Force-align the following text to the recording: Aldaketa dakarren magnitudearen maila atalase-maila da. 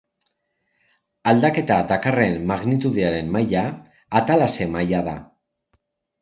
Aldaketa 1.31 1.77
dakarren 1.91 2.39
magnitudearen 2.53 3.29
maila 3.37 3.63
atalase-maila 4.23 5.05
da. 5.11 5.15